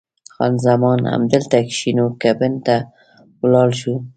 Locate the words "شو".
3.79-3.93